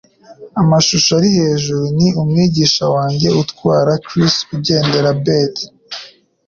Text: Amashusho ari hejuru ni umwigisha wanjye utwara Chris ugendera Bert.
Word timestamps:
Amashusho 0.61 1.09
ari 1.19 1.29
hejuru 1.39 1.83
ni 1.97 2.07
umwigisha 2.21 2.83
wanjye 2.95 3.27
utwara 3.41 3.91
Chris 4.07 4.35
ugendera 4.55 5.09
Bert. 5.23 5.55